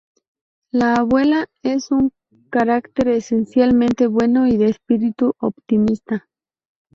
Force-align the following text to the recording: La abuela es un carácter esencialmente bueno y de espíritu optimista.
La 0.71 0.95
abuela 0.95 1.47
es 1.61 1.91
un 1.91 2.11
carácter 2.49 3.09
esencialmente 3.09 4.07
bueno 4.07 4.47
y 4.47 4.57
de 4.57 4.65
espíritu 4.69 5.35
optimista. 5.37 6.27